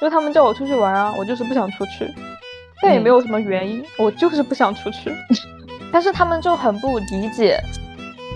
[0.00, 2.06] 就他们叫我出去玩啊，我就是不想出去，
[2.82, 5.10] 但也没有什么原因，我就是不想出去。
[5.92, 7.58] 但是他们就很不理解，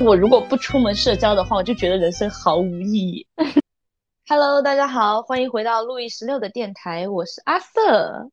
[0.05, 3.27] 我如果不出门社交的话，我就觉得人生毫无意义。
[4.27, 8.31] Hello，大家好，欢迎回到路易十六的电台，我是阿瑟，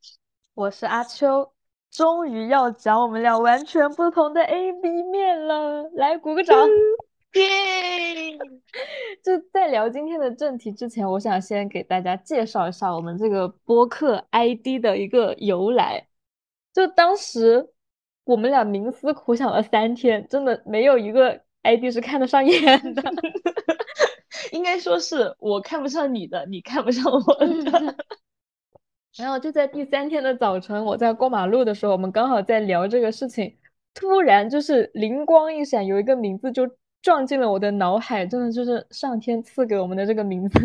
[0.54, 1.52] 我是阿秋，
[1.92, 6.58] 终于要讲我们俩完全不同的 A B 面了，来鼓个掌。
[7.34, 8.38] 耶！
[9.24, 16.08] 就在聊今天的正题之前，我想先给大家介绍一下我们这个播客 ID 的一个由来。
[16.74, 17.70] 就当时
[18.24, 23.04] 我们俩冥思苦想了三天，真的没有一个 ID 是看得上眼的。
[24.54, 27.96] 应该说是我看不上你的，你看不上我的。
[29.18, 33.58] 然后就在第三天的早晨，我在过马路的时候，我们刚好在聊这个事情，
[33.94, 36.70] 突然就是灵光一闪，有一个名字就。
[37.02, 40.60] 撞进了我的脑海，真的就是上天赐给我们的这个名字，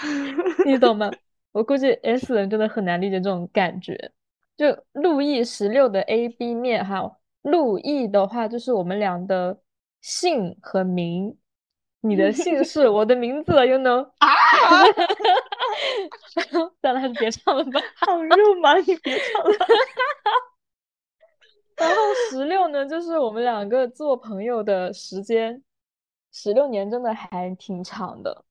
[0.64, 1.10] 你懂吗？
[1.52, 4.10] 我估计 S 人真的很难理解这种感觉。
[4.56, 9.60] 就路易十六的 A B 面哈，路易的话就是我们俩的
[10.00, 11.36] 姓和名，
[12.00, 14.08] 你的姓氏，我的名字，You know？
[14.18, 14.28] 啊！
[16.80, 19.50] 算了，还是别唱了吧，好肉麻，你别唱了。
[21.76, 21.96] 然后
[22.30, 25.62] 十六呢，就是我们两个做朋友的时间，
[26.32, 28.44] 十六年真的还挺长的。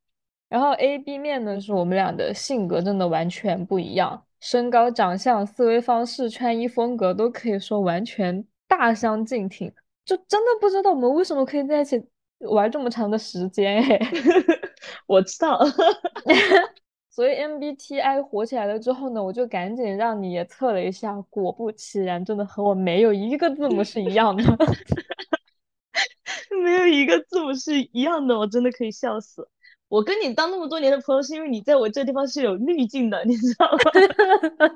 [0.50, 9.74] 然后 A B 面呢，是我们俩的性格真的完全不一样，身高、长相、思维方式、穿衣风格都可以说完全大相径庭，
[10.06, 12.04] 就真的不知道我们为什么可以在一起
[12.40, 14.00] 玩这么长的时间哎。
[15.08, 15.60] 我知道。
[17.16, 24.44] 所以 MBTI 火起来了之后呢，我就赶紧让你也测了一下，果不其然，真的和我没有一个字母是一样的，
[26.64, 29.48] 没有一个字母是一样的，我真的可以笑死。
[29.90, 33.78] 我跟你当那么多年的朋友，是因为你在我这地方是有滤镜的，你知道吗？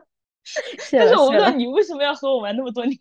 [0.91, 2.99] 但是我不知道你为什么要和我玩那么多年，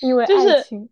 [0.00, 0.88] 因为 爱情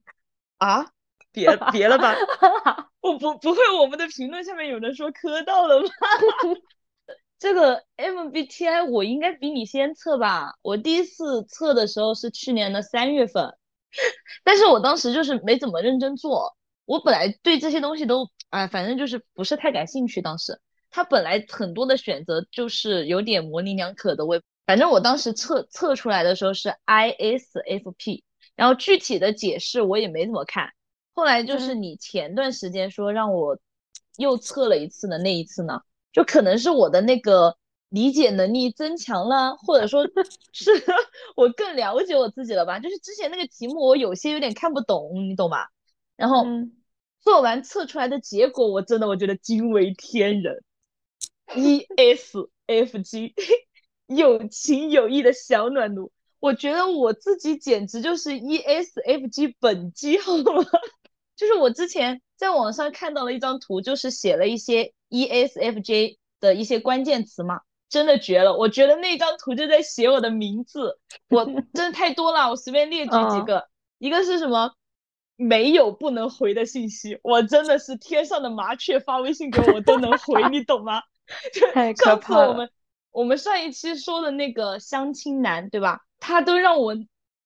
[0.57, 0.91] 啊。
[1.33, 2.15] 别别了吧，
[3.01, 5.89] 我不不会，我们的评论下面有人说磕到了吗？
[7.39, 13.55] 这个 MBTI 我应该比你先测吧，我第一次测的时候是去年的三月份，
[14.43, 20.21] 但是我当时就是没怎么认真做，我本来对这些东西都哎，反正就是不是太感兴趣。
[20.21, 20.59] 当时
[20.91, 28.25] 它本来很多的选择就是有点模棱两可的，我反正我当时测测出来的时候是 ISFP，
[28.57, 30.73] 然后具体的解释我也没怎么看。
[31.19, 33.59] 后来就是你前段时间说让我
[34.19, 35.81] 又测了一次的那一次呢，
[36.13, 37.57] 就可能是我的那个
[37.89, 40.07] 理解能力增强了，或者说
[40.55, 40.71] 是
[41.35, 42.79] 我更了解我自己了吧。
[42.79, 45.71] 就是之前那个题目我有些有点看不懂，你懂吧？
[46.15, 46.47] 然后
[47.21, 50.63] 做完测出来的结果，我真的我觉得惊为天人
[51.49, 53.35] ，ESFG，
[54.07, 60.65] 有情有义的小暖炉，我觉得我自己简直就是 ESFG 本机，好吗？
[61.39, 68.57] 就是我之前在网上看到了一张图，就是写了一些 ESFJ 的一些关键词嘛，真的绝了！
[68.57, 70.99] 我觉得那张图就在写我的名字，
[71.31, 73.69] 我 真的太多了，我随便列举几个。
[73.99, 74.73] 一个是什么？
[75.37, 81.03] 没有不能回的信息，我真的是天上的麻雀发微信给我，我都能回，你懂吗？
[81.73, 82.49] 太可怕了。
[82.49, 82.71] 我们
[83.13, 86.01] 我们上一期说的那个相亲男，对吧？
[86.19, 86.97] 他都让我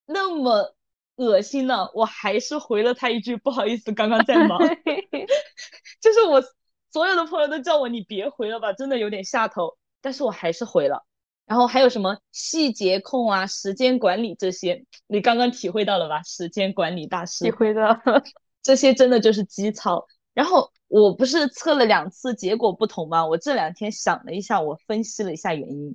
[0.07, 0.75] 那么。
[1.17, 4.59] 恶心了，我还是回了他一句不好意思，刚刚在忙。
[6.01, 6.43] 就是我
[6.91, 11.05] 所有的朋友都叫我你别回了吧，真的有点下头，但是我还是回了。
[11.45, 16.23] 然后还有什么细节控啊、时间管理这些，你刚刚体会到了吧？
[16.23, 18.01] 时间管理大师体会到
[18.63, 20.07] 这些真的就是基操。
[20.35, 23.27] 然后我不是测了两次，结果不同吗？
[23.27, 25.95] 我这两天想了一下，我分析了一下原因，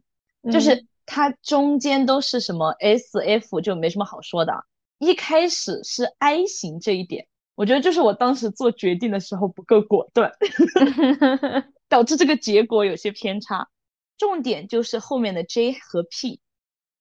[0.51, 4.53] 就是它中间都是什么 S F，就没什么好说的。
[4.99, 10.31] 一开始是 I 型这一点，我觉得就是我当时做决定的时候不够果断，
[11.89, 13.69] 导致这个结果有些偏差。
[14.17, 16.39] 重点就是后面的 J 和 P，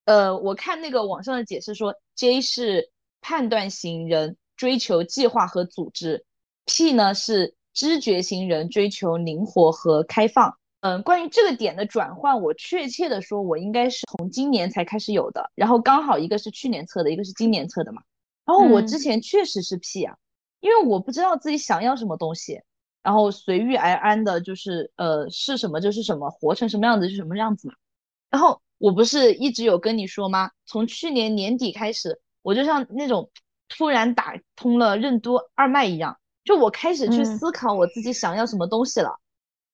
[0.04, 2.90] 呃，我看那个网上的解释说，J 是
[3.22, 6.26] 判断型人，追求计划和组织
[6.66, 10.58] ；P 呢是知觉型人，追求灵活和开放。
[10.86, 15.50] 嗯，关于这个点的转换，我确切的说，我应该是从今年才开始有的。
[15.56, 18.02] 然后刚好一个是去年测的，一个是今年测的嘛。
[18.44, 20.16] 然后我之前确实是 P 啊，
[20.60, 22.60] 因为我不知道自己想要什么东西，
[23.02, 27.74] 然后随遇而安的，就是呃是什么就是什么，活成什么样子就什么样子嘛。
[28.30, 30.52] 然后我不是一直有跟你说吗？
[30.66, 33.28] 从去年年底开始，我就像那种
[33.68, 39.18] 突然打通了任督二脉一样，就我开始去思考我自己想要什么东西了。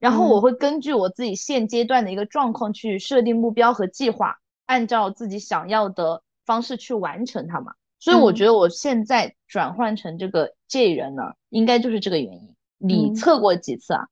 [0.02, 7.72] 然后我会根据我自己现阶段的一个状况去设定目标和计划，按照自己想要的方式去完成它嘛。
[8.00, 12.56] 所以我觉得我现在转换成这个 J 人呢，应该就是这个原因。
[12.78, 14.08] 你测过几次啊？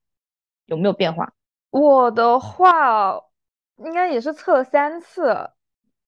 [0.67, 1.33] 有没有变化？
[1.71, 3.21] 我的话，
[3.79, 5.51] 应该也是测了三次。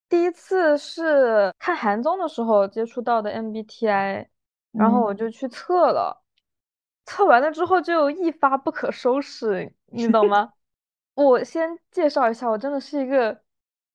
[0.08, 4.28] 第一次是看韩综的时候接触到的 MBTI，
[4.70, 6.21] 然后我就去测了。
[7.04, 10.52] 测完了之后就一发不可收拾，你懂吗？
[11.14, 13.42] 我先介绍一下，我真的是一个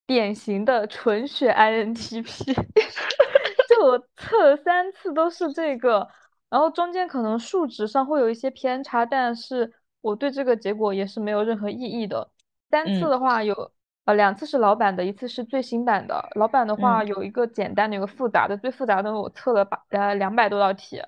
[0.06, 2.54] 典型的纯血 INTP，
[3.68, 6.08] 就我测了三次都是这个，
[6.50, 12.30] 然后中间可能数值上会有一些偏差，但是我对这个结果也是没有任何异议的。
[12.70, 13.72] 三次的话有，
[14.06, 16.30] 呃，两次是老版的，一次是最新版的。
[16.36, 21.02] 老版的话有一个简单的，有个复杂的，最复杂的我测了把呃两百多道题。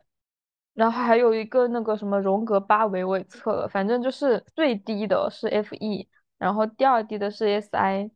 [0.79, 8.09] 然后还有一个那个什么荣格八维我也测了，反正就是最低的是 F E，然后第二低的是 S I，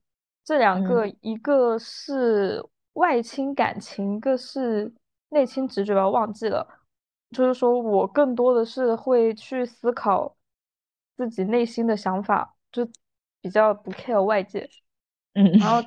[0.46, 4.94] 这两个一个是外倾感情，一个是
[5.28, 6.66] 内倾直觉吧，忘记了。
[7.32, 10.38] 就是说我更多的是会去思考
[11.18, 12.88] 自己内心的想法，就
[13.42, 14.70] 比较不 care 外界。
[15.34, 15.86] 嗯，然后。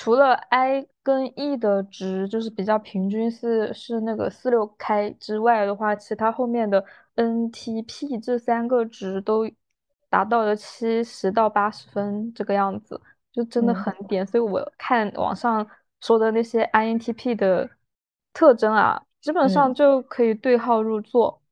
[0.00, 6.84] 除了 I 跟 E 的值就是比较平均是是那个四六开之外的话，其他后面的
[7.16, 9.50] N T P 这三个值都
[10.08, 13.00] 达到了七十到八十分这个样子，
[13.32, 14.24] 就真的很点。
[14.24, 15.66] 所以我看网上
[16.00, 17.68] 说的那些 I N T P 的
[18.32, 21.42] 特征啊，基本上就可以对号入座。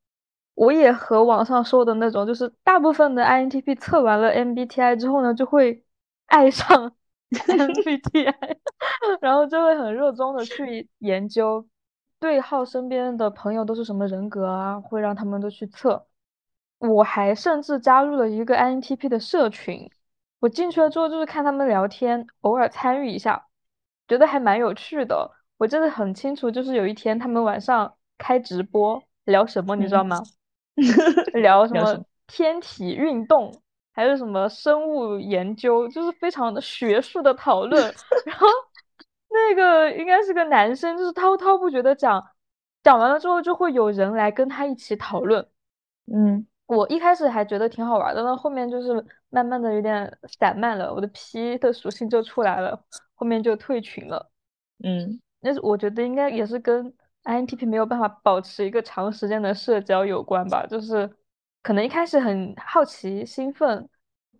[0.54, 5.84] 我也和网上说的那种，就是大部分的 I N T P 测完了 M B T I 之后呢，就会
[6.26, 6.94] 爱上。
[7.46, 8.56] MBTI，
[9.20, 11.66] 然后就会很热衷的去研究，
[12.20, 16.06] 对号身边的朋友都是什么人格啊，会让他们都去测。
[16.78, 19.90] 我还甚至加入了一个 INTP 的社群，
[20.40, 23.46] 我进去了之后就是看他们聊天，偶尔参与一下，
[24.06, 25.30] 觉得还蛮有趣的。
[25.56, 30.22] 我真的很清楚，就是有一天他们晚上开直播聊什么，你知道吗？
[31.32, 33.62] 聊什么 天体运动。
[33.96, 37.82] 还有什么生物研究，就是非常的学术的讨论。
[38.26, 38.46] 然后
[39.30, 42.22] 那个应该是个男生，就是滔滔不绝的讲，
[42.82, 45.48] 讲完了之后就会有人来跟他一起讨论。
[46.12, 52.78] 嗯，我一开始还觉得挺好玩的，那后面就是慢慢的有点散漫了，我的 P 的属性就出来了，
[53.14, 54.30] 后面就退群了。
[54.84, 56.92] 嗯，那是我觉得应该也是跟
[57.24, 61.10] INTP 没有办法保持一个长时间的社交有关吧，就是。
[61.66, 63.88] 可能一开始很好奇、兴奋，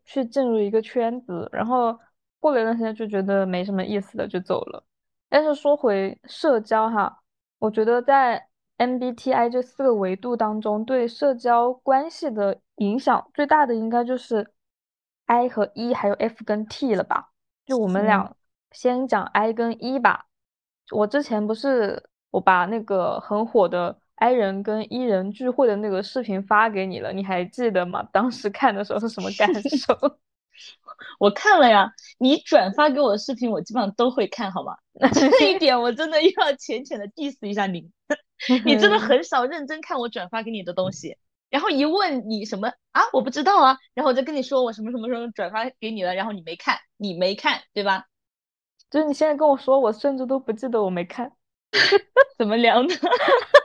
[0.05, 1.99] 去进入一个圈子，然后
[2.39, 4.85] 过了一段时间就觉得没什么意思了，就走了。
[5.29, 7.21] 但是说回社交哈，
[7.59, 8.47] 我觉得在
[8.79, 14.53] MBTI 这四个维度当中，对社交关系的影响最大的应该就是
[15.25, 17.33] I 和 E 还有 F 跟 T 了吧？
[17.65, 18.37] 就我们俩
[18.71, 20.27] 先讲 I 跟 E 吧。
[20.93, 23.99] 我之前不是我把那个很火的。
[24.17, 28.03] I 人跟 E 人聚会的那个视频发给你了，你还记得吗？
[28.13, 29.95] 当时看的时候是什么感 受？
[31.21, 34.75] 我看了呀，你转发给我的视频，我基本上都会看，好吗？
[35.13, 37.91] 这一点我真的又要浅浅的 diss 一下你，
[38.65, 41.19] 你真的很少认真看我转发给你的东西，
[41.51, 48.07] 然后一问你什么啊，我不知道啊，然后我就跟你说我什么什么时候转发给你了，然后你没看，你没看，对吧？
[48.91, 51.31] 就是你现在跟我说，我甚至都不记得我没看。
[52.39, 52.95] 怎么聊的？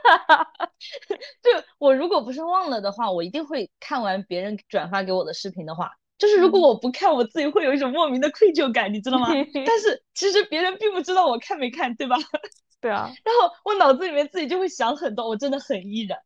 [1.42, 9.28] 就我如果不是忘了的话，我一定会看完别人转发给我的视频的话，就是如果我不看，我自己会有一种莫名的愧疚感，你知道吗？
[9.66, 12.16] 但是其实别人并不知道我看没看，对吧？
[12.80, 13.10] 对啊。
[13.24, 16.18] 然后我脑子里面自己就会想很多，我真的很依然，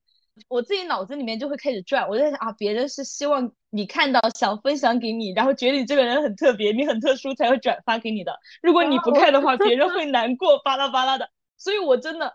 [0.49, 8.38] 我自己脑子里面就会开始转，我在想啊，别人是希望你看到，想分享给你，然后觉得你这个人很特别，你很特殊才会转发给你的。
[8.62, 11.28] 如果你不看的话， 别人会难过，巴拉巴拉的。
[11.59, 12.35] 所以，我真的，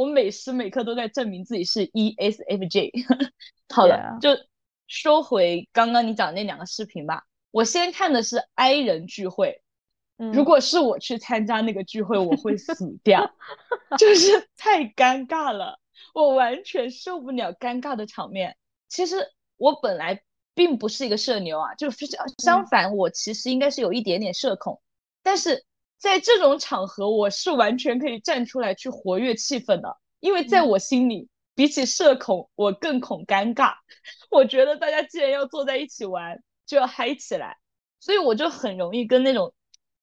[0.00, 2.90] 我每时每刻都在证明自己是 ESFJ。
[3.68, 4.30] 好了，就
[4.86, 7.24] 说回刚刚你讲那两个视频吧。
[7.50, 9.60] 我先看的是 I 人聚会，
[10.16, 13.30] 如果是我去参加那个聚会，我会死掉，
[13.98, 15.78] 就是太尴尬了，
[16.14, 18.56] 我完全受不了尴尬的场面。
[18.88, 19.28] 其实
[19.58, 20.22] 我本来
[20.54, 22.06] 并不是一个社牛啊，就是
[22.38, 24.80] 相反，我其实应该是有一点点社恐，
[25.22, 25.66] 但是。
[26.00, 33.74] 在这种场合，我是完全可以站出来去活跃气氛的，因为在我心里，比起社恐，我更恐尴尬。
[34.30, 37.58] 我觉得大家既然要坐在一起玩，就要嗨起来，
[38.00, 39.52] 所以我就很容易跟那种，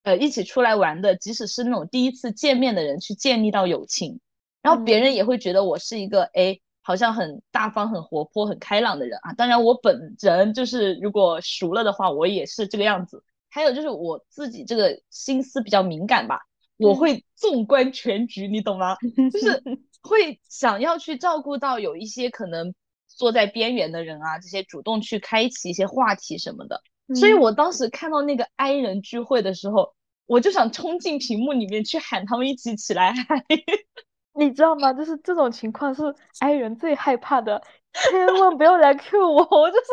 [0.04, 4.20] 呃，一起出来玩的，即使是那种第一次见面的人去建立到友情，
[4.62, 9.34] 然后别人也会觉得我是一个，哎，好像很大方、很活泼、很开朗的人啊。
[9.34, 13.24] 当然，我本人就是如果熟了的话，我也是这个样子。
[13.50, 16.42] 还有就是我自己这个心思比较敏感吧，
[16.78, 18.96] 我会纵观全局，你懂吗？
[19.32, 19.62] 就是
[20.02, 22.74] 会想要去照顾到有一些可能
[23.08, 26.82] 坐在边缘的人啊，这些主动去开启一些话题什么的。
[27.16, 29.94] 所以我当时看到那个 I 人聚会的时候，
[30.26, 33.44] 我就想冲进屏幕里面去喊他们一起起来嗨。
[34.36, 34.94] 你知道吗？
[34.94, 36.04] 就是这种情况是
[36.40, 37.64] I 人最害怕的，
[37.94, 39.86] 千万不要来 Q 我，我就是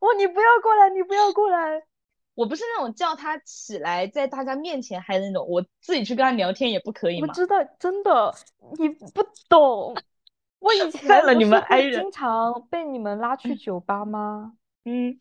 [0.00, 1.80] 我，你不要过来，你不要过来。
[2.34, 7.28] 我不是那种叫他起来在大家面前嗨的那种，我自己去跟他聊天也不可以吗？
[7.28, 8.34] 我知道，真的，
[8.78, 9.94] 你不懂。
[10.60, 14.54] 我以 前看了你们 I 人，经常被你们拉去酒吧吗？
[14.84, 15.20] 嗯，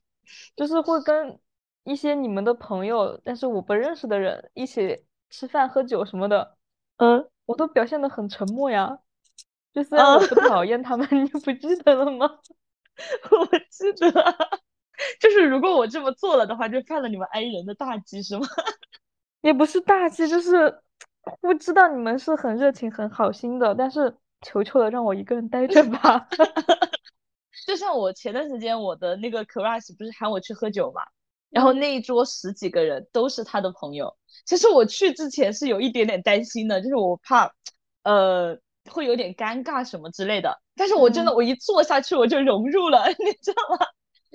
[0.55, 1.39] 就是会跟
[1.83, 6.55] 一些你们的朋友，但是我不认识的人一起吃饭喝酒什么的。
[6.97, 7.29] 嗯。
[7.45, 8.99] 我都表现的很沉默呀，
[9.73, 12.39] 就虽然我不讨厌他们， 你不记得了吗？
[13.31, 14.13] 我记得，
[15.19, 18.47] 就是如果我这么做了的话，就犯了你们 I 人的大忌，是吗？
[19.41, 20.79] 也不是大忌，就是
[21.41, 26.27] 我知道你们是很热情、很好心的，但是求求了，让我一个人待着吧。
[27.67, 31.01] 就像我前段时间我的那个 crush 不是喊我去喝酒嘛，
[31.49, 34.13] 然后那一桌十几个人都是他的朋友。
[34.45, 37.49] 其实我去之前是有一点点担心的，就是我怕，
[38.03, 38.57] 呃，
[38.89, 40.59] 会有点尴尬什么之类的。
[40.75, 43.85] 但是我真的，我一坐下去我就融入了， 你知道吗？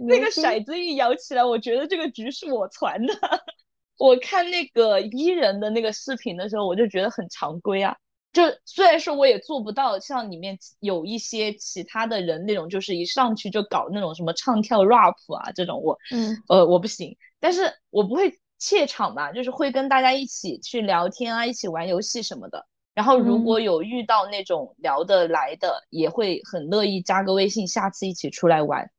[0.07, 3.15] 那个骰子一摇起来，我觉得这个局是我传的。
[3.99, 7.97] 我看那个伊人的那个视频的时候，我就觉得很常规啊。
[8.33, 17.17] 就虽然说我也做不到像里面有一些其他的人那种，就是一上去就搞那种什么唱跳 rap 啊这种，我，嗯，呃，我不行。
[17.41, 18.39] 但是我不会。
[18.61, 22.67] 怯场吧，就是会跟大家一起去聊天啊，一起玩游戏什么的。
[22.93, 28.91] 然后如果有遇到那种聊得来的，也会很乐意加个微信，下次一起出来玩。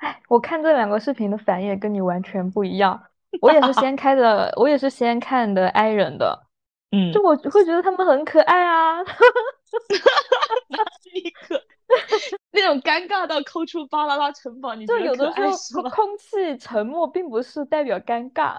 [0.00, 3.00] 哎， 我看这两个视频的反应跟你完全不一样。
[3.40, 6.46] 我也是先开的，我也是先看的 i 人的，
[6.90, 9.00] 嗯，就我会觉得他们很可爱啊，
[11.12, 11.62] 立 刻
[12.50, 18.58] 那种尴尬到抠出巴啦啦城堡，你就有的时候空气沉默并不是代表尴尬。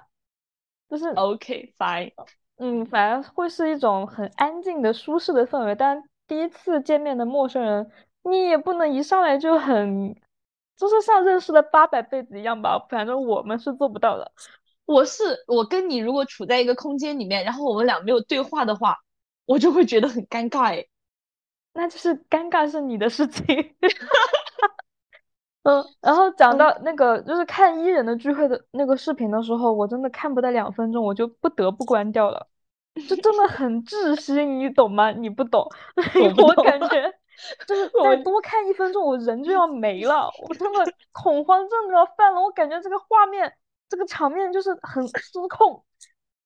[0.89, 2.11] 就是 OK fine，
[2.57, 5.73] 嗯，反而会是一种很安静的、舒适的氛围。
[5.73, 7.89] 但第一次见面的陌生人，
[8.23, 10.13] 你也不能一上来就很，
[10.77, 12.79] 就是像认识了八百辈子一样吧。
[12.89, 14.31] 反正我们是做不到的。
[14.85, 18.97] 我是我跟你如果处在一个空间里面，然后我们俩没有对话的话，
[19.45, 20.85] 我就会觉得很尴尬哎。
[21.73, 23.45] 那就是尴尬是你的事情。
[25.63, 32.47] 嗯，然后讲到那个就是看伊人的聚会的那个视频的时候，我真的看不到两分钟，我就不得不关掉了，
[33.07, 35.11] 就真的很窒息，你懂吗？
[35.11, 35.63] 你不懂，
[36.43, 37.13] 我感觉
[37.67, 40.79] 就是再多看一分钟，我人就要没了，我真的
[41.11, 43.51] 恐慌症都要犯了，我感觉这个画面
[43.89, 45.83] 这个场面就是很失控，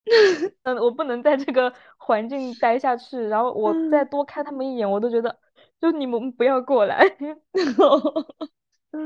[0.63, 5.37] 嗯，我不能在这个环境待下去，然后我再多看他们一眼，我都觉得
[5.79, 7.05] 就你们不要过来。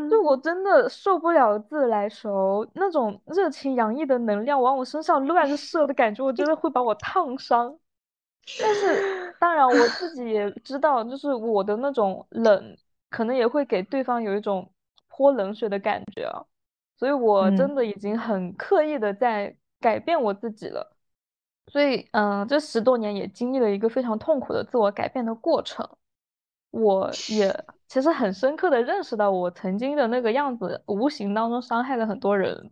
[0.08, 7.76] 就我真的受不了自来熟那种热情洋溢的能量往我身上乱射的感觉，我真的会把我烫伤。
[8.62, 12.78] 但是当然我自己也知道，就是我的那种冷，
[13.10, 14.70] 可能也会给对方有一种
[15.08, 16.46] 泼冷水的感觉啊。
[16.98, 20.96] 所以我真的已经很刻意的在改变我自己了。
[21.68, 25.88] 所以嗯，这十多年也经历了一个非常痛苦的自我改变的过程。
[26.72, 32.72] 我也其实很深刻的认识到，我曾经的那个样子，无形当中伤害了很多人。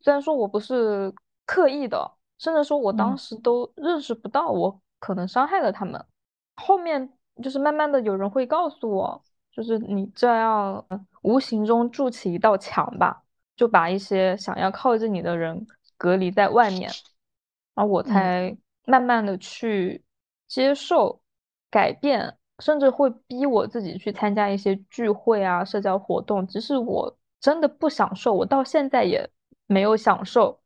[0.00, 1.12] 虽然说我不是
[1.44, 6.06] 刻意的，甚至说我当时都认识不到我可能伤害了他们。
[6.54, 10.86] 后面就是慢慢的有人会告诉我，就是你这样
[11.22, 13.24] 无形中筑起一道墙吧，
[13.56, 15.66] 就把一些想要靠近你的人
[15.96, 16.88] 隔离在外面，
[17.74, 20.04] 然后我才慢慢的去
[20.46, 21.20] 接受
[21.68, 22.36] 改变。
[22.62, 29.30] 甚至会逼我自己去参加一些聚会啊、社交活动，即使我真的不享受，我到现在也
[29.64, 30.59] 没有享受，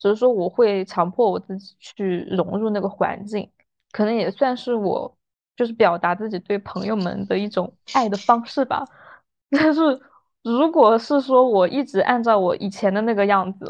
[0.00, 3.48] 只是说我会强迫我自己去融入那个环境，
[3.92, 5.16] 可能也算是我
[5.54, 8.84] 就是表达自己对朋友们的一种爱的方式吧。
[9.50, 9.80] 但是
[10.42, 13.66] 如果是说我一直按照我以前的那个样子，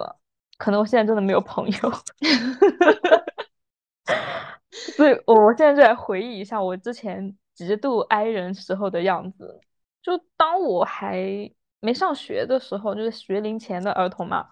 [0.56, 1.74] 可能我现在真的没有朋友。
[4.96, 9.60] 所以，我现在就来回忆一下我之前极度 i 人时候的样子。
[10.02, 14.46] 就当我还没上学的时候，就是学龄前的儿童嘛，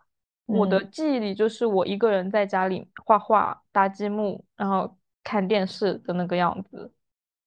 [0.48, 6.90] 我的记忆里就是我一个人在家里画画、搭积木，然后看电视的那个样子。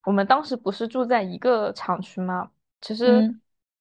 [0.04, 2.50] 我们当时不是住在一个厂区吗？
[2.80, 3.34] 其实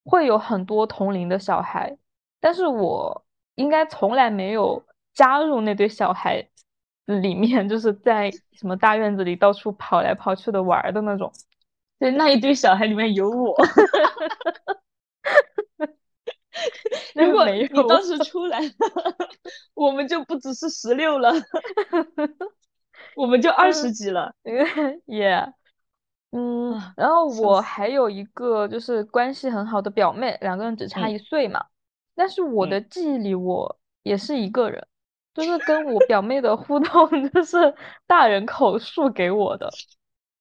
[0.04, 1.96] 会有很多同龄的小孩，
[2.40, 3.24] 但是我
[3.56, 6.48] 应该从来没有加入那堆小孩
[7.06, 11.32] 里面，就是在什么大院子里到处跑来跑去的玩的那种。
[12.00, 13.56] 对，那一堆小孩里面有我。
[17.16, 18.70] 如果你当时出来了，
[19.74, 21.32] 我们就不只是十六了，
[23.16, 24.34] 我们就二十几了。
[24.44, 25.54] Yeah，
[26.32, 31.66] 嗯，然后我还有一个就是关系很好的表妹，两个人只差一岁嘛。
[32.16, 34.86] 但是我的记忆里，我也是一个人，
[35.34, 37.74] 就是跟我表妹的互动，就是
[38.06, 39.70] 大人口述给我的。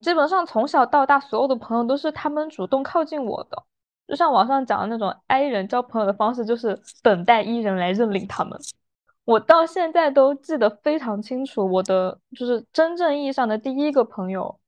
[0.00, 3.64] 基本上从小到大，所有的朋友都是他们主动靠近我的。
[4.10, 8.58] 就像网上讲的那种 I 人交朋友的方式，就是等待 E 人来认领他们。
[9.24, 14.58] 我到现在都记得非常清楚，我的就是真正意义上的第一个朋友，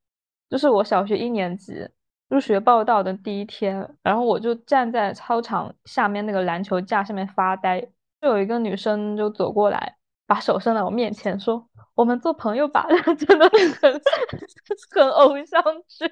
[0.49, 1.89] 就是我小学一年级
[2.29, 7.81] 入学报道的第一天，然后我就站在操场下面那个篮球架上面发呆，
[8.21, 9.97] 就有一个女生就走过来，
[10.29, 12.87] 把手伸到我面前说：“我们做朋友吧。”
[13.19, 14.01] 真的很
[14.95, 16.07] 很偶像剧。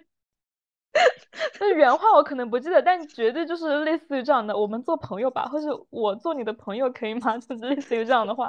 [1.61, 4.57] 那原话我可能不记得，但绝对就是类似于这样的。
[4.57, 7.39] 我们做朋友吧，或者我做你的朋友可以吗？
[7.39, 8.49] 就是类似于这样的话。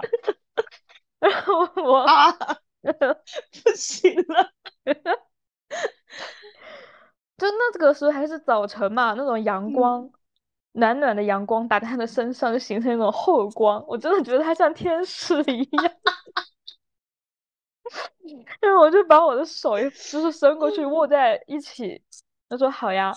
[1.19, 2.31] 然后我啊，
[2.83, 4.51] 不行了。
[7.37, 10.09] 就那个时候还是早晨嘛，那种阳光，
[10.73, 13.83] 暖暖的阳光打在他的身上，就形成一种后光。
[13.87, 15.91] 我真的觉得他像天使一样。
[18.59, 19.89] 然后我就把我的手就
[20.21, 22.01] 是伸过去握在一起。
[22.51, 23.13] 他说好呀，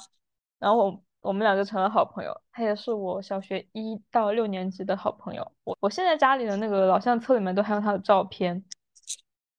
[0.60, 2.40] 然后我我们两个成了好朋友。
[2.52, 5.50] 他也是我小学一到六年级的好朋友。
[5.64, 8.64] 我我现在家里的那个老相册里面都还有他的照片。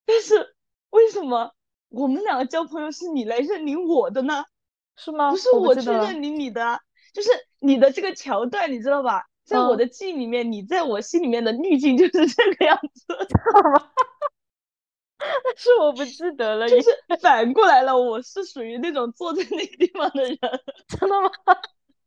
[0.05, 0.55] 但是
[0.91, 1.51] 为什么
[1.89, 4.45] 我们两个交朋友是你来认领我的呢？
[4.95, 5.29] 是吗？
[5.31, 6.79] 不是我去认领你的，
[7.13, 7.29] 就是
[7.59, 9.25] 你的这个桥段，你知道吧？
[9.43, 13.91] 在我的记忆里面，你在我心里面的滤镜就是这个样子，知道吗？
[15.43, 16.89] 但 是我不记得了，就是
[17.21, 17.95] 反过来了。
[17.97, 20.37] 我是属于那种坐在那个地方的人，
[20.87, 21.29] 真的吗？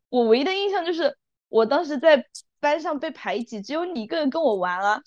[0.08, 1.16] 我唯一的印象就是
[1.48, 2.24] 我当时在
[2.60, 5.02] 班上被排挤，只有你一个人跟我玩啊。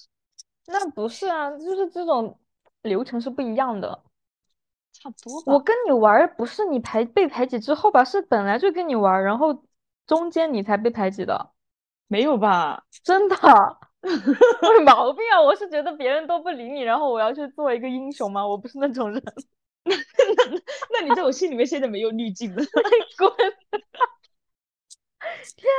[0.68, 2.40] 那不是啊，就是这种
[2.84, 4.04] 流程是不一样的，
[4.94, 5.54] 差不多。
[5.54, 8.04] 我跟你玩不是你排被排挤之后吧？
[8.06, 9.64] 是本来就跟你玩，然后
[10.06, 11.52] 中间你才被排挤的，
[12.08, 12.86] 没有吧？
[13.04, 13.36] 真的。
[14.08, 15.40] 有毛病啊！
[15.40, 18.46] 我是觉得别人都不理你，然后我要去做一个英雄吗？
[18.46, 19.22] 我不是那种人。
[19.84, 20.62] 那那
[20.92, 22.64] 那你在我心里面现在没有滤镜了。
[23.18, 23.32] 滚！
[25.56, 25.72] 天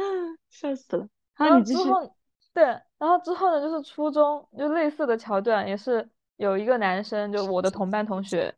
[0.00, 0.36] 呐！
[0.50, 1.08] 笑死了。
[1.36, 2.16] 然后之后，
[2.52, 2.64] 对，
[2.98, 8.52] 然后之后呢，就是初中就类似的桥段，也是有一个男生，就我的同班同学，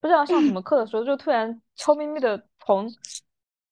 [0.00, 2.86] 不知道上什么课的时候，就突然悄咪咪的从。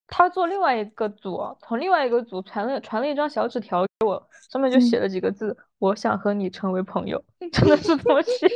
[0.09, 7.23] 他做另外一个组，从另外一个组传了传了一张小纸条给我，上面就写了几个字：“我想和你成为朋友。
[7.53, 8.55] ”真的是这么写的。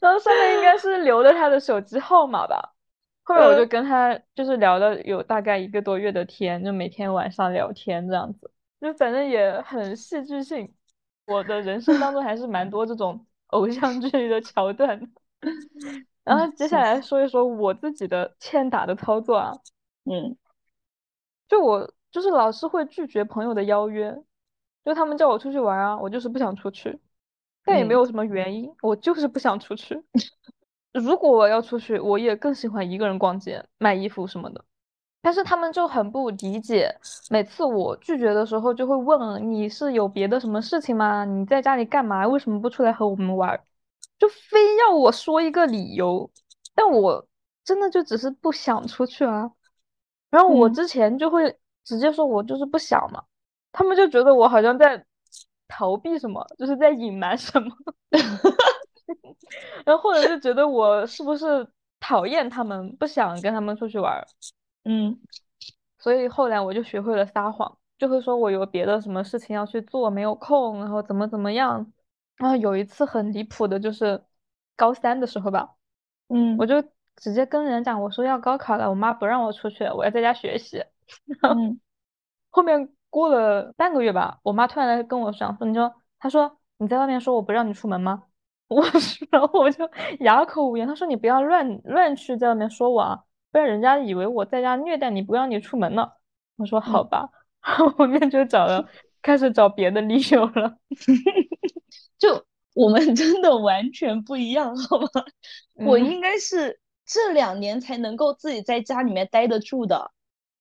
[0.00, 2.74] 然后上面应该是留了他的手机号码吧。
[3.22, 8.50] 后来我就跟他就是聊了有大概一个多月的天，就每天晚上聊天这样子，
[8.80, 10.74] 就反正也很戏剧性。
[11.26, 15.00] 我的人生当中还是蛮多这种偶像剧的桥段。
[16.24, 19.52] 然后接下来说一说我自己的欠打的操作啊，
[20.04, 20.36] 嗯，
[21.48, 24.16] 就我就是老是会拒绝朋友的邀约，
[24.84, 26.98] 就他们叫我出去玩啊，我就是不想出去，
[27.64, 30.02] 但也没有什么原因，我就是不想出去。
[30.92, 34.64] 如果我要出去，我也更喜欢一个人逛街、买衣服什么的。
[35.20, 36.94] 但是他们就很不理解，
[37.30, 41.24] 每次我拒绝的时候，就会问你是有别的什么事情吗？
[41.24, 42.26] 你在家里干嘛？
[42.28, 43.60] 为什么不出来和我们玩？
[44.18, 46.30] 就非要我说一个理由，
[46.74, 47.26] 但我
[47.64, 49.50] 真的就只是不想出去啊。
[50.30, 53.22] 然后我之前就会直接说，我就是不想嘛。
[53.72, 55.04] 他们就觉得我好像在
[55.68, 57.70] 逃避什么，就是在隐瞒什么。
[59.84, 61.66] 然后或者就觉得我是不是
[62.00, 64.24] 讨厌他们，不想跟他们出去玩。
[64.84, 65.18] 嗯，
[65.98, 71.92] 所以后来我就学会了撒谎，就会说我有别的什么事情要去做，没有空，然后怎么怎么样。
[72.36, 74.22] 然后有一次很离谱的，就是
[74.76, 75.74] 高三的时候吧，
[76.28, 76.82] 嗯，我就
[77.16, 80.84] 直接跟人讲，我说要高考了，我妈不让我出去，我要在家学习。
[81.42, 81.80] 嗯，
[82.50, 88.24] 后面过了半个月吧，我妈突然来跟我讲说，你说，她说你在外面说我不让你出门吗？
[88.68, 89.88] 我说，然后我就
[90.20, 90.86] 哑口无言。
[90.88, 96.10] 她说你不要乱乱去在外面说我啊，不然人家以为我在家虐待你，不让你出门呢。
[96.56, 97.28] 我说好吧，
[97.60, 98.88] 后面就找了，
[99.22, 100.78] 开始找别的理由了。
[102.24, 105.08] 就我们 真的完全不一样，好吗？
[105.74, 110.10] 我应该是这两年才能够自己在家里面待得住的。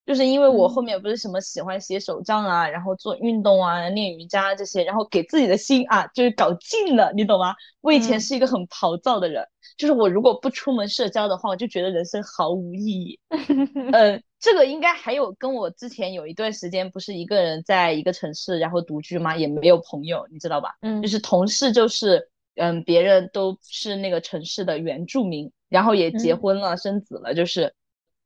[0.05, 7.55] 就是因为我后面不是什么喜欢写手账啊，然后做运动啊、练瑜伽这些，然后给自己的心啊就是搞静了，你懂吗？
[7.79, 9.47] 我以前是一个很暴躁的人，
[9.77, 13.17] 就是我如果不出门社交的话，我就觉得人生毫无意义。
[13.93, 19.37] 嗯，这个应该还有跟我之前有一段时间不是一个人在一个城市然后独居吗？
[19.37, 20.75] 也没有朋友，你知道吧？
[20.81, 27.73] 嗯，就是同事就是嗯，别人都是那个城市的原住民，然后也结婚了、生子了，就是。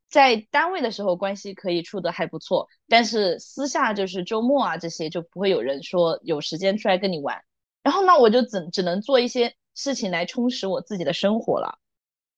[0.10, 7.44] 在单位的时候关系可以处得还不错，但是私下就是周末啊这些就不会有人说有时间出来跟你玩，
[7.84, 11.78] 然后那我就只只能做一些事情来充实我自己的生活了，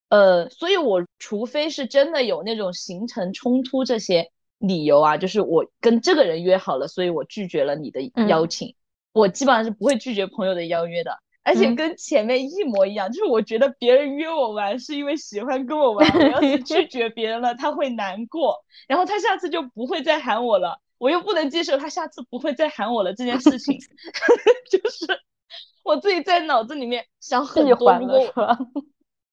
[0.09, 8.75] 呃，所以我除非是真的有那种行程冲突这些理由啊，就是我跟这个人约好了，所以我拒绝了你的邀请，
[9.13, 11.17] 我基本上是不会拒绝朋友的邀约的。
[11.41, 23.79] 而且跟前面一模一样，就是我觉得别人约我玩是因为喜欢跟我玩，我要是 拒绝别人了，他会难过，然后他下次就不会再喊我了，我又不能接受他下次不会再喊我了这件事情
[24.69, 25.07] 就是
[25.83, 28.57] 我自己在脑子里面想很多，如果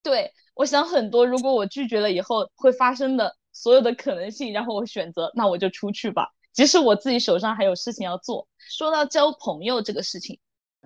[0.06, 8.46] 对我想很多，如果我拒绝了以后会发生的所有的可能性，然后我选择那我就出去吧，即使我自己手上还有事情要做。
[8.70, 10.38] 说到交朋友这个事情。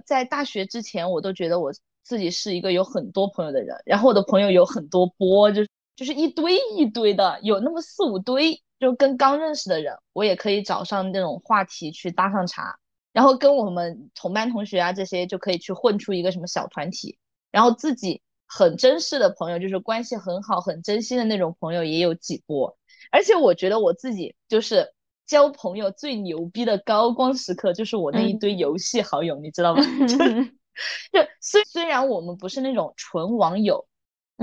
[0.07, 1.71] 在大学之前，我都觉得我
[2.03, 5.63] 自己是一个有很多朋友的人，然后我的朋友有很多波，就
[5.95, 12.77] 就是一堆一堆的，有那么四五堆，就跟刚认识的人，我也可以找上那种话题去搭上茬，
[13.13, 17.19] 然后跟我们同班同学啊这些就可以去混出一个什么小团体，
[17.51, 22.77] 然后自己很珍视的朋友，就是关系很好、很真心的那种朋友也有几波，
[23.13, 24.93] 而且我觉得我自己就是。
[25.27, 29.81] 交朋友最牛逼的高光时刻就是我那一堆游戏好友，你知道吗？
[30.09, 33.87] 就 就虽虽然我们不是那种纯网友，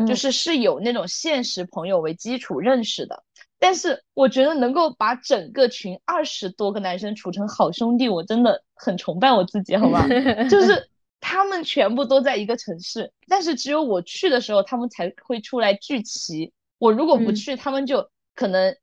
[0.07, 3.21] 就是是有那种现实朋友为基础认识的，
[3.59, 10.07] 但是我觉得能够把整个群二十多个男生处成好兄弟，我真的很崇拜我自己，好吗？
[10.49, 10.89] 就是
[11.19, 16.53] 他们全部都在一个城市，但是只有我去的时候，他们才会出来聚齐。
[16.77, 18.75] 我如果不去，他们就可能。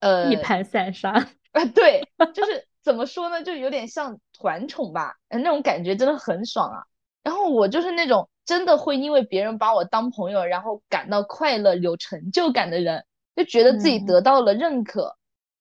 [0.00, 1.10] 呃，一盘散沙
[1.50, 6.84] 啊， 对，就是怎么说呢，就有点像团宠吧，那种感觉真的很爽啊。
[7.24, 15.16] 然后我就是那种真的会因为别人把我当朋友，然后感到快乐、有成就感的人，就觉得自己得到了认可。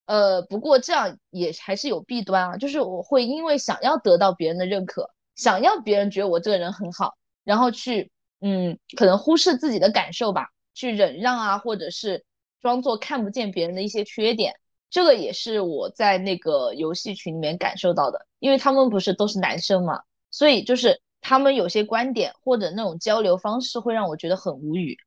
[0.06, 12.26] 呃，不过这样也还是有弊端啊，就是我会因为想要得到别人的认可，想要别人觉得我这个人很好，然后去嗯，可能忽视自己的感受吧，去忍让啊，或者是。
[12.60, 14.56] 装作看不见别人的一些缺点，
[14.89, 24.97] 这个也是我在那个游戏群里面感受到的，因为他们不是都是男生嘛，所以就是他们有些观点或者那种交流方式会让我觉得很无语，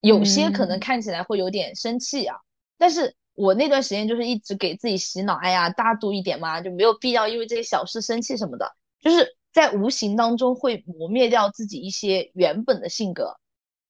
[0.00, 2.36] 有些可能看起来会有点生气啊。
[2.76, 13.36] 但是我那段时间就是一直给自己洗脑，哎呀，大度一点嘛，就没有必要因为这些小事生气什么的，就是在无形当中会磨灭掉自己一些原本的性格。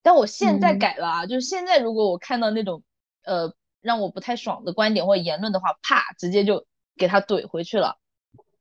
[0.02, 2.82] 但我现在改了啊，就是现在如果我看到那种，
[3.24, 7.96] 呃，让我不太爽的观点或言论的话，啪，直接就给他怼回去了。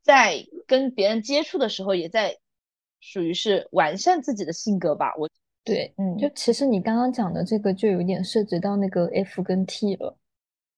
[0.03, 2.37] 在跟别人接触的时候，也在
[2.99, 5.13] 属于是完善自己的性格吧。
[5.17, 5.27] 我
[5.63, 10.15] 对，嗯，就其实你刚刚讲的这个，就有点涉及到那个 F 跟 T 了。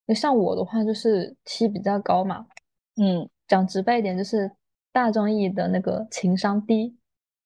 [0.06, 2.46] 那像我的话，就是 T 比较高嘛，
[2.98, 4.52] 嗯，讲直白一点，就是
[4.94, 6.96] 大众意义的那个情商低。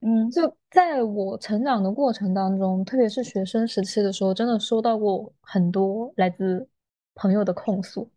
[0.02, 6.70] 嗯，就在我成长的过程当中，特别是学生时期的时候，真的收到过很多来自
[7.16, 8.08] 朋友的控诉。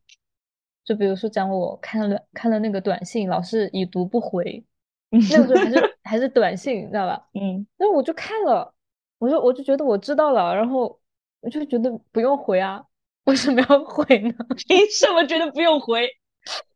[0.84, 4.62] 就比如说讲我看了看了那个短信，老是已读不回，
[5.08, 7.28] 那个时候还是还是短信，你知道吧？
[7.40, 8.74] 嗯，那我就看了，
[9.18, 11.00] 我就我就觉得我知道了，然后
[11.40, 12.84] 我就觉得不用回啊，
[13.24, 14.34] 为什么要回呢？
[14.68, 16.06] 凭什么觉得不用回？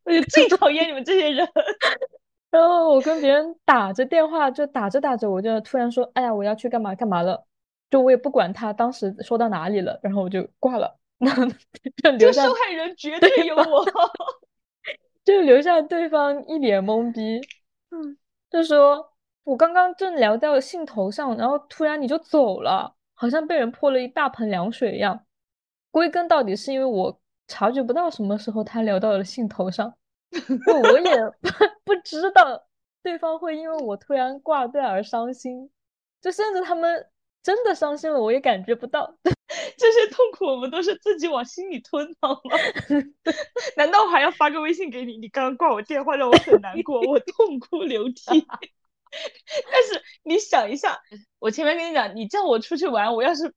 [0.05, 1.47] 我就最讨厌你们这些人。
[2.55, 7.45] 然后我跟别人打着电话，就打着打着，我就突然说：“哎呀，我要去干嘛干嘛了。”
[7.91, 10.97] 就我也不管他当时说到哪里了，然后我就挂了。
[11.19, 13.85] 那就留下受害人绝对有我，
[15.25, 17.41] 就留下对方一脸懵逼。
[17.91, 18.17] 嗯，
[18.49, 19.05] 就说
[19.43, 25.25] 我刚刚正聊到兴头上，然后突然你就走了，好像被人泼了一大盆凉水一样。
[25.91, 29.93] 归根到底是因为我察觉不到什么时候他聊到了兴头上。
[30.91, 31.49] 我也不
[31.95, 32.67] 不知道
[33.03, 35.71] 对方会因为我突然挂断而伤心，
[36.21, 37.09] 就甚至他们
[37.43, 39.17] 真的伤心了，我也感觉不到。
[39.77, 42.57] 这些痛苦我们都是自己往心里吞，好吗？
[43.77, 45.17] 难道我还要发个微信给你？
[45.17, 48.47] 你刚刚挂我电话让我很难过，我痛哭流涕。
[48.51, 50.99] 但是你想一下，
[51.39, 53.53] 我前面跟你讲，你叫我出去玩，我要是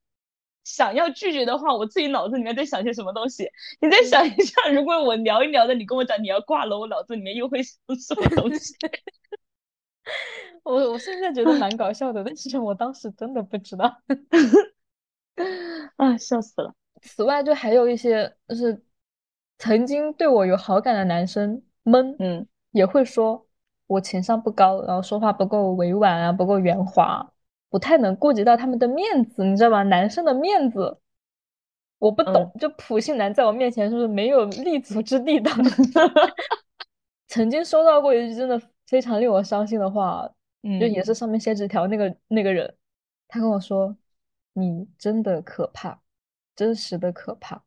[0.68, 3.50] 想要拒绝的话，我自己脑子里面在想些什么东西？
[3.80, 8.76] 你再想一下，如果我聊一聊的，你跟我讲你要挂了，我脑子里面又会想什么 东西？
[10.64, 14.02] 我我现在觉得蛮搞笑的，但是我当时真的不知道。
[15.96, 16.76] 啊，笑死了！
[17.02, 18.84] 此外，就还有一些就是
[19.58, 23.48] 曾经对我有好感的男生们，嗯，也会说
[23.88, 27.32] 我情商不高，然后说话不够委婉啊，不够圆滑，
[27.78, 29.84] 不太能顾及到他们的面子，你知道吧？
[29.84, 30.98] 男生的面子
[32.00, 35.52] 我不懂，就普信男在我面前是不是没有立足之地的。
[37.28, 40.28] 曾经收到过一句真的非常令我伤心的话，
[40.80, 42.76] 就也是上面写纸条那个那个人，
[43.28, 43.96] 他跟我说。
[44.60, 46.02] 你真的可怕，
[46.56, 47.63] 真实的可怕。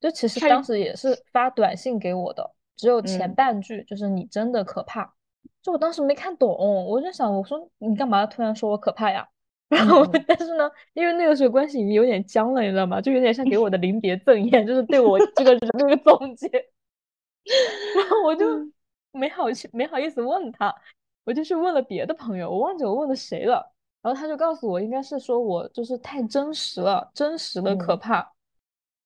[0.00, 5.14] 就其实当时也是发短信给我的，只有前半句就是你真的可怕。
[5.62, 6.50] 就我当时没看懂，
[6.88, 9.28] 我就想我说你干嘛突然说我可怕呀？
[9.74, 13.00] 然后但是呢，因为那个时候关系已经有点僵了，你知道吗？
[13.00, 16.48] 就有点像给我的临别赠言，就是对我这个人的一个总结。
[17.96, 18.46] 然后我就
[19.12, 20.74] 没好去没好意思问他，
[21.24, 23.72] 我就去问了别的朋友，我忘记我问了谁了。
[24.00, 28.16] 然后他就告诉我，应该是说我就是太真实了，真实的可怕。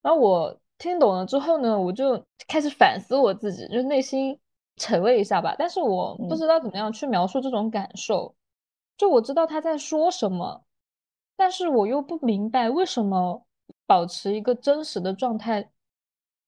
[0.02, 4.38] 然后我听懂了之后呢，我就开始反思我自己，就内心
[4.76, 5.54] 沉了一下吧。
[5.59, 8.35] 但是我不知道怎么样去描述这种感受。
[8.98, 10.64] 就我知道他在说什么，
[11.37, 13.46] 但是我又不明白为什么
[13.87, 15.70] 保持一个真实的状态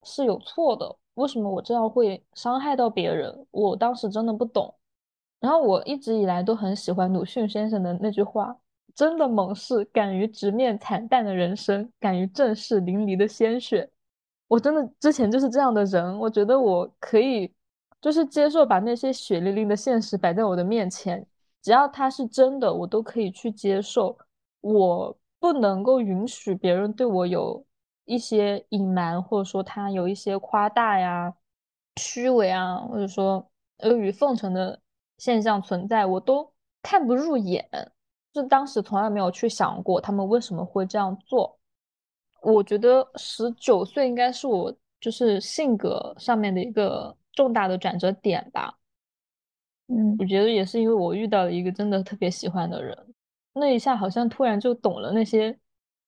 [0.02, 0.96] 是有错的。
[1.14, 3.46] 为什么我这样会伤害到别人？
[3.50, 4.74] 我当时真的不懂。
[5.38, 8.56] 然后我一直以来都很喜欢鲁迅先生的那句话
[8.94, 13.90] ：“真的猛士敢于直面惨淡的人生，敢于正视淋漓的鲜血。”
[14.48, 17.52] 我真的之前就是这样的人，我觉得我可以，
[18.00, 21.24] 就是接受把那些血淋淋的现实摆在我的面前，
[21.62, 24.16] 只要它是真的，我都可以去接受。
[24.60, 27.64] 我不能够允许别人对我有
[28.04, 31.34] 一些隐瞒，或者说他有一些夸大呀、
[31.96, 34.80] 虚伪啊，或者说阿谀奉承的。
[35.18, 37.68] 现象存在，我都看不入眼，
[38.32, 41.60] 就当时从来没有去想过他们为什么会这样做。
[42.40, 48.78] 我觉得十九岁应该是我就是性格上面的一个重大的转折点吧。
[49.90, 52.96] 嗯，我觉得也是因为我遇到了一个真的特别喜欢的人，
[53.52, 55.58] 那一下好像突然就懂了那些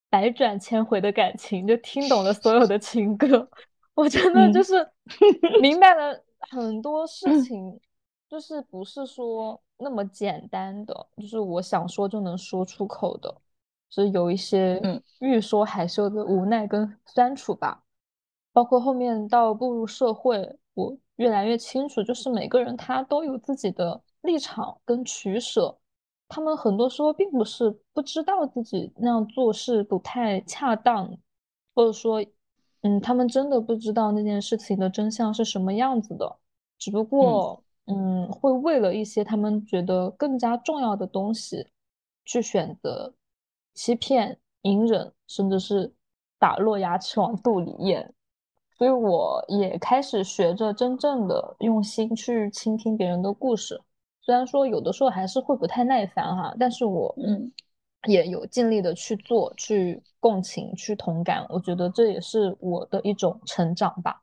[0.08, 3.48] 百转千回的感情，就听懂了所有的情歌。
[3.94, 4.88] 我真的就是
[5.60, 7.80] 明白了很多事情。
[8.28, 13.42] 就是不是说那么简单的，就是我想说就能说出口的，
[13.90, 14.80] 是有一些
[15.18, 17.82] 欲说还休的无奈跟酸楚吧。
[18.50, 25.78] 包括后面到步入社会，我越来越清楚，就是每个人他都有自己的立场跟取舍，
[26.28, 31.18] 他们很多时候并不是不知道自己那样做是不太恰当，
[31.74, 32.24] 或者说，
[32.82, 36.38] 嗯，他们真的不知道那件事情的真相是什么样子的，
[36.78, 37.62] 只不过。
[37.86, 41.66] 嗯，会为了一些他们觉得更加重要的东西，
[42.24, 43.12] 去选择
[43.74, 45.92] 欺骗、隐忍，甚至是
[46.38, 48.14] 打落牙齿往肚里咽。
[48.82, 53.80] 所以我也开始学着真正的用心去倾听别人的故事。
[54.20, 57.52] 虽然说有的时候还是会不太耐烦哈，但是我嗯
[58.08, 61.46] 也有尽力的去做，去共情，去同感。
[61.48, 64.20] 我觉得这也是我的一种成长吧。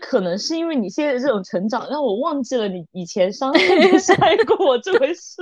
[0.00, 5.40] 可能是因为你现在这种成长，让我忘记了你以前伤害过我这回事。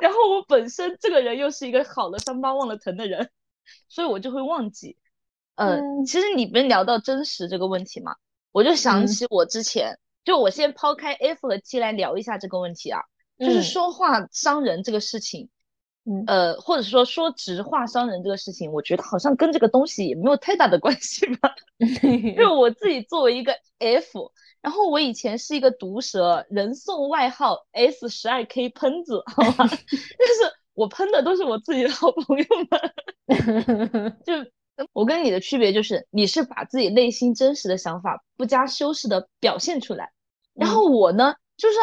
[0.00, 3.28] 然后我本身这个人又是一个好了伤疤忘了疼的人，
[3.86, 4.96] 所以我就会忘记。
[5.56, 8.14] 嗯，其实你们聊到真实这个问题嘛，
[8.52, 13.00] 我就想起我之前，就我先抛开 F 和 T 来聊一下这个问题啊，
[13.38, 15.50] 就是说话伤人这个事情。
[16.28, 21.52] 呃，或者说说直话伤人这个事情，我觉得好像跟这个东西也没有太大的关系吧。
[22.04, 24.30] 因为我自己作为一个 F，
[24.62, 29.66] 然后我以前是一个毒舌，人送外号 S 十二 K 喷子，好吧？
[29.66, 34.16] 但是我喷的都是我自己的好朋友们。
[34.24, 34.32] 就
[34.92, 40.12] 我跟你的区别就是，你是把自己内心真实的想法不加修饰的表现出来，
[40.54, 41.76] 然后我呢，就是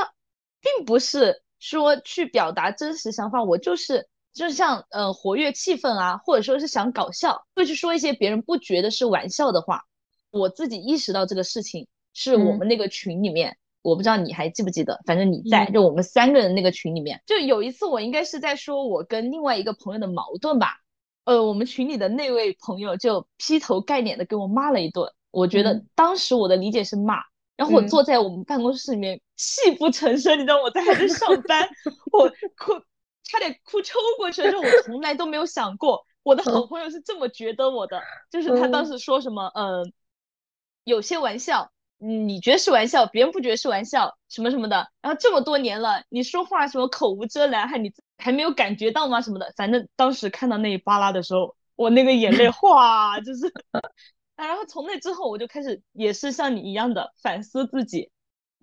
[0.61, 4.07] 并不是说去表达真实想法，我就是。
[4.33, 9.83] 就是像呃活跃气氛啊，或者说是想搞笑，会去说一些别人不觉得是玩笑的话。
[10.31, 20.79] 我自己意识到这个事情是我们那个群里面，我不知道你还记不记得，反正你在，就我们三个人那个群里面，就有一次我应该是在说我跟另外一个朋友的矛盾吧。
[21.25, 25.11] 呃，我们群里的那位朋友就劈头盖脸的给我骂了一顿。
[25.31, 27.21] 我觉得当时我的理解是骂，
[27.55, 31.67] 然后我坐在我们办公室里面泣不成声，你知道我在还在上班，
[32.11, 32.83] 我哭。
[33.25, 39.93] 差点哭抽过去，就我从来都没有想过我的好朋友是这么觉得我的，就是他当时说什么，嗯，
[40.83, 44.89] 有些玩笑，你觉得是玩笑，别人不觉得是玩笑，什么什么的。
[45.01, 49.19] 然后这么多年了，你说话什么口无遮拦，还你还没有感觉到吗？
[49.19, 53.51] 什么的，反正当时看到那一巴拉的时候，我那个眼泪 哗，就是，
[54.37, 58.09] 然后从那之后，我就开始也是像你一样的反思自己。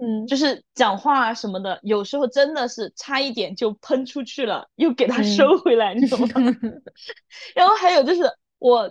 [0.03, 6.29] 嗯，就是讲话啊什么的，有时候真的是差一点就喷出去了，又给它收回来，你懂吗？
[7.55, 8.23] 然后还有就是，
[8.59, 8.90] 我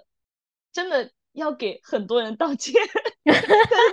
[0.72, 2.76] 真的要给很多人道歉，
[3.26, 3.48] 但是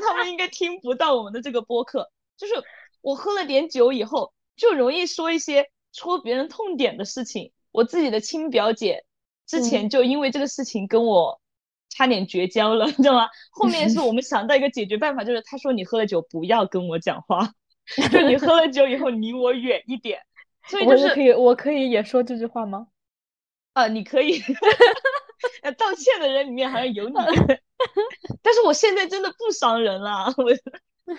[0.07, 2.11] 他们应该听不到我们的这个播客。
[2.37, 2.53] 就是
[3.01, 7.53] 我喝了点酒以后，就容易说一些戳别人痛点的事情。
[7.73, 9.05] 我自己的亲表姐
[9.47, 11.41] 之前就因为这个事情跟我。
[11.89, 13.27] 差点绝交了， 你知道吗？
[13.53, 17.55] 后面是我们想到一个解决办法，就是他说你喝了酒不要跟我讲话，
[18.13, 20.21] 就你喝了酒以后离我远一点。
[20.67, 22.89] 所以就是可以，我可以也说这句话吗？
[23.73, 24.43] 啊，你可以。
[25.79, 27.15] 道歉的人里面好像有你，
[28.43, 31.17] 但是我现在真的不伤人了，我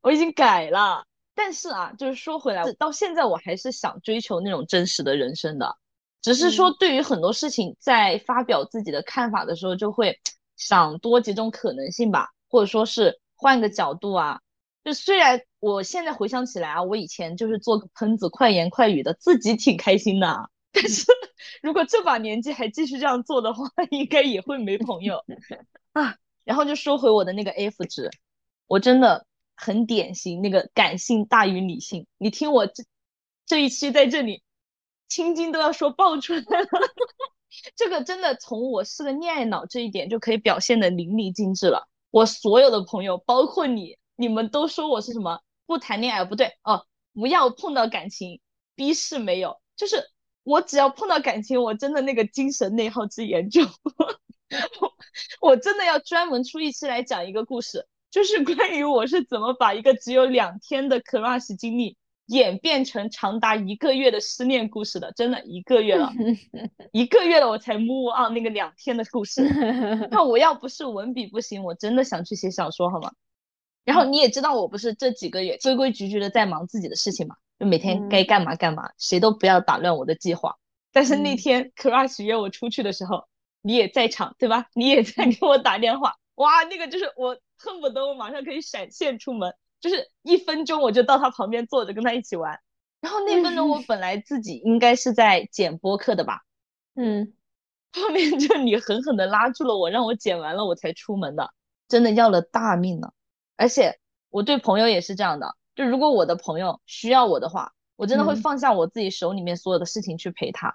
[0.00, 1.06] 我已经改了。
[1.36, 5.76] 但是啊，就是说回来，到现在我还是想追求那种真实的人生的。
[6.22, 10.18] 只是说，对于很多事情，在发表自己的看法的时候，就会
[10.56, 14.40] 想多几种可能性吧，或者说是换个角度啊。
[14.82, 20.50] 就虽然我现在回想起来啊，我以前就是做个喷子，快言快语的，自己挺开心的。
[20.72, 21.04] 但是
[21.62, 25.22] 如果这把年纪还继续这样做的话，应该也会没朋友
[25.92, 26.16] 啊。
[26.44, 28.10] 然后就说回我的那个 F 值，
[28.66, 32.06] 我真的很典型，那个感性大于理性。
[32.18, 32.84] 你听我这
[33.46, 34.42] 这一期在这里。
[35.08, 36.68] 青筋都要说爆出来了，
[37.76, 41.86] 这个真的从我是个恋爱脑这一点就可以表现的淋漓尽致了。
[42.10, 48.40] 我所有的朋友，包括你，你们都说我是什么不谈恋爱不对哦，不要碰到感情，
[48.74, 50.10] 逼是没有，就是
[50.42, 53.64] 我只要碰到感情，我真的那个精神内耗之严重，
[55.40, 61.98] 我真的要专门出一期来讲一个故事，就是关于我是怎么把一个只有两天的 crush 经历。
[62.28, 66.10] 演变成长达一个月的失恋故事的，真的一个月了，
[66.92, 69.42] 一个月了我才 move on 那个两天的故事。
[70.10, 73.12] 那我要不是文笔不行，我真的想去写小说，好吗？
[73.84, 80.56] 然后你也知道，我不是这几个月规规矩矩的在忙自己的事情嘛，就每天该干嘛干嘛，谁都不要打乱我的计划。
[80.92, 83.28] 但是那天 crush 约我出去的时候，
[83.62, 84.66] 你也在场，对吧？
[84.74, 89.54] 你也在给我打电话，哇，那个就是我恨不得我马上可以闪现出门。
[89.78, 92.58] 就是一分钟我就到他旁边坐着跟他一起玩，
[93.00, 96.40] 然后那分钟我本来自己应该是在剪播客的吧，
[96.96, 97.34] 嗯，
[97.92, 101.52] 后面就你狠狠的拉住了我，让我剪完了我才出门的，
[101.88, 103.12] 真的要了大命了。
[103.56, 110.74] 而且我对朋友也是这样的，就如果我的朋友需要我的话，我真的会放下我自己手里面所有的事情去陪他。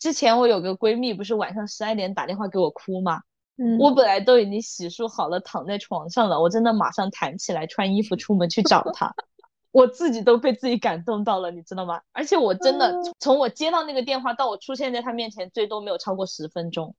[0.00, 3.22] 之前我有个闺蜜不是晚上十二点打电话给我哭吗？
[3.78, 6.40] 我本来都已经洗漱好了，躺在床上了。
[6.40, 9.14] 我真的马上弹起来，穿衣服出门去找他。
[9.72, 12.00] 我自己都被自己感动到了，你知道吗？
[12.12, 16.94] 而且我真的从我接到那个电话到我出现在他面前，最多没有超过十分钟，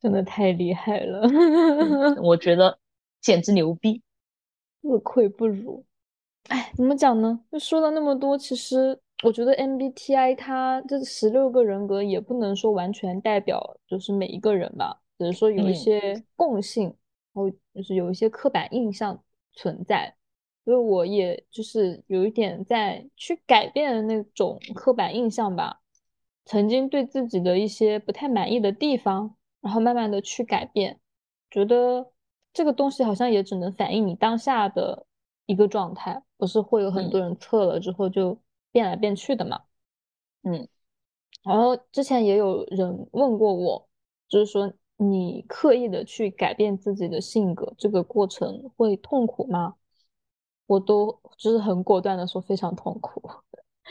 [0.00, 1.22] 真的太厉害了。
[2.22, 2.78] 我觉得
[3.20, 4.02] 简直牛逼，
[4.82, 5.84] 自愧不如。
[6.48, 7.40] 哎，怎么讲呢？
[7.52, 15.00] 就说了那么多，其实我觉得 MBTI 它这十六个人格也不能说完全代表就是每一个人吧。
[15.20, 16.84] 只是说有一些共性，
[17.34, 20.16] 然后就是有一些刻板印象存在，
[20.64, 25.82] 所以我也就是有一点在去改变那种刻板印象吧。
[26.46, 30.98] 曾经对自己的一些不太满意的地方，然后慢慢的去改变，
[31.50, 32.10] 觉得
[32.54, 35.06] 这个东西好像也只能反映你当下的
[35.44, 38.40] 一个状态，不是会有很多人测了之后就
[38.72, 39.64] 变来变去的嘛。
[40.44, 40.66] 嗯，
[41.42, 43.86] 然后之前也有人问过我，
[44.26, 44.72] 就是说。
[45.02, 49.76] 你刻意的去改变自己的性格，这个过程会痛苦吗？
[50.66, 53.22] 我都就是很果断的说非常痛苦，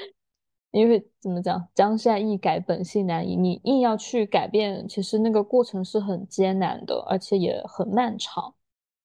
[0.69, 3.35] 因为怎么讲，江山易改，本性难移。
[3.35, 8.53] 你硬要去改变，其实那个过程是很艰难的，而且也很漫长。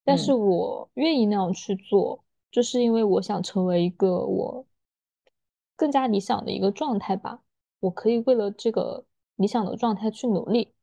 [0.04, 4.66] 但是我愿意那样去做，就是因为我想成为一个我
[5.74, 7.42] 更加理想的一个状态吧。
[7.80, 10.74] 我可以为了这个理想的状态去努力。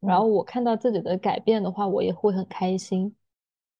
[0.00, 3.14] 然后我看到自己的改变的话，我也会很开心，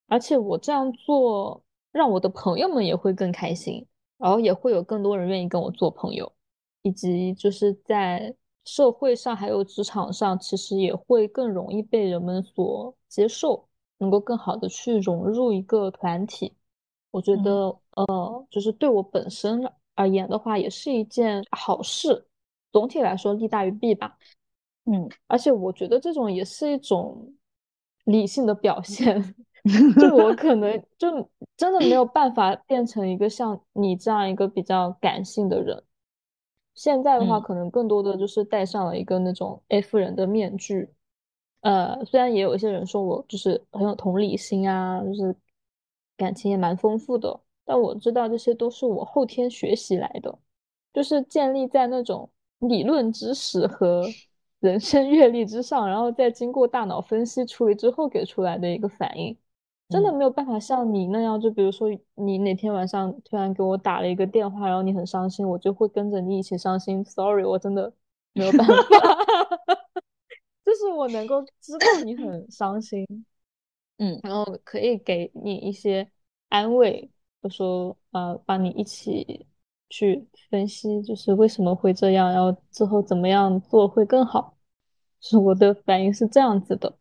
[0.06, 1.62] 而且我这样做
[1.92, 6.32] 让我的朋友们也会更开心，然后也会有更多人愿意跟我做朋友，
[6.82, 16.54] 以及就是在社会上还有职场上，其实也会更容易被人们所接受，能够更好的去融入一个团体。
[17.10, 19.62] 我觉得，呃，就是对我本身
[19.94, 22.26] 而言的话，也是一件好事。
[22.70, 24.18] 总体来说，利大于弊吧。
[24.90, 27.34] 嗯，而且我觉得这种也是一种
[28.04, 29.34] 理性的表现。
[30.00, 31.08] 就我可能 就
[31.56, 35.82] 真的没有办法变成一个像你这样一个比较感性的人。
[36.74, 40.88] 现在的话，可能更多的就是戴上了一个那种 F 人的面具。
[41.60, 45.34] 呃，虽然也有一些人说我就是很有同理心啊，就是
[46.16, 50.38] 感情也蛮丰富的，但我知道这些都是我后天学习来的，
[50.94, 52.30] 就是建立在那种
[52.60, 54.04] 理论知识和
[54.60, 59.36] 人生阅历之上，然后再经过大脑分析处理之后给出来的一个反应。
[59.88, 67.02] 真的没有办法像你那样，就比如说你哪天晚上突然给我打了一个电话，然后你很伤心，我就会跟着你一起伤心。
[67.04, 67.90] Sorry，我真的
[68.34, 68.74] 没有办法，
[70.62, 73.06] 就是我能够知道你很伤心，
[73.96, 76.10] 嗯，然后可以给你一些
[76.50, 77.10] 安慰，
[77.42, 79.46] 就说呃，帮你一起
[79.88, 84.56] 去分析，就是为什么会这样，然后之后怎么样做会更好。
[85.20, 86.94] 是我的反应是这样子的。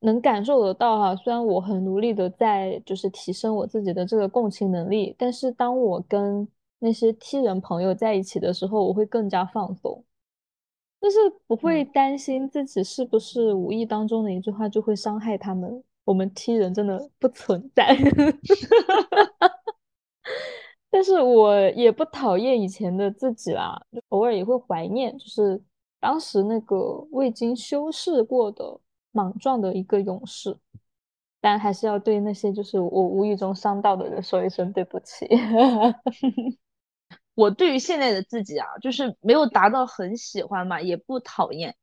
[0.00, 6.48] 能感受得到哈，虽然我很努力的在就是提升我自己的这个共情能力，但是当我跟
[6.78, 10.02] 那些 T 人朋友在一起的时候，我会更加放松，
[11.02, 15.84] 就是不会担心自己是不是无意当中的一句话就会伤害他们。
[16.04, 17.94] 我们踢人真的不存在，
[20.90, 25.62] 但是我也不讨厌以前的自己啦，偶尔也会怀念，就是
[25.98, 28.80] 当时那个未经修饰过的。
[29.12, 30.56] 莽撞的一个勇士，
[31.40, 35.26] 但还是要对那些就是我无意中伤到的人说一声对不起。
[37.34, 41.74] 我对于现在的自己啊，就是没有达到很喜欢嘛，也不讨厌，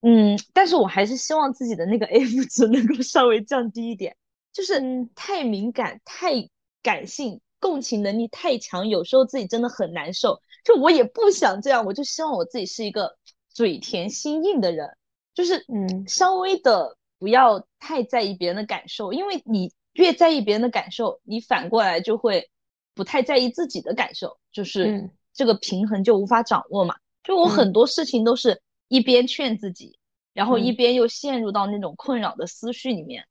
[0.00, 4.16] 嗯，但是我还是希望自己的那个 F 值能够稍微降低一点，
[4.50, 4.80] 就是
[5.14, 6.48] 太敏感、太
[6.82, 10.42] 感性、共情能力太强，有时候自己真的很难受。
[10.64, 13.16] 就我也不想这样，我就希望我自己是一个
[13.48, 14.96] 嘴甜心硬的人。
[15.32, 22.50] 就是嗯，稍微的不要太在意别人的感受，因为你越在意别人的感受，你反过来就会
[22.94, 26.96] 不太在意自己的感受，就是这个平衡就无法掌握嘛。
[27.22, 29.98] 就我很多事情都是一边劝自己，
[30.34, 33.26] 然后一边又陷入到那种困扰的思绪里面。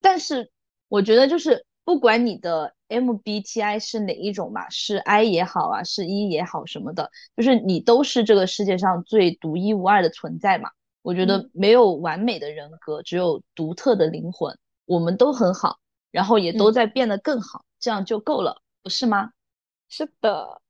[0.00, 0.50] 但是
[0.88, 10.70] 我觉得就是不管你的 MBTI 是哪一种嘛，是 I 也好啊，是 E 也好什么的，就是你都是这个世界上最独一无二的存在嘛。
[11.02, 14.56] 我觉得没有完美的人格，只有独特的灵魂。
[14.86, 15.78] 我们都很好，
[16.10, 19.30] 然后也都在变得更好，这样就够了，不是吗？
[19.88, 20.60] 是的。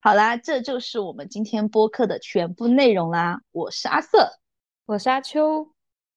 [0.00, 3.40] 好啦，这就是我们今天播客的全部内容啦。
[3.52, 4.38] 我是阿瑟，
[4.86, 5.68] 我是阿秋，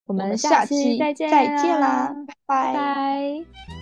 [0.06, 2.14] 我们下期再见再见啦，
[2.46, 3.81] 拜拜。